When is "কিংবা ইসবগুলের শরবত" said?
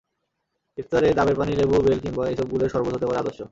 1.99-2.93